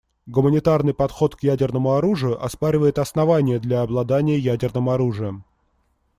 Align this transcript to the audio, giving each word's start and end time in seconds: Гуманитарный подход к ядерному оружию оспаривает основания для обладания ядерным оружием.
Гуманитарный 0.25 0.95
подход 0.95 1.35
к 1.35 1.43
ядерному 1.43 1.93
оружию 1.93 2.43
оспаривает 2.43 2.97
основания 2.97 3.59
для 3.59 3.83
обладания 3.83 4.35
ядерным 4.35 4.89
оружием. 4.89 5.45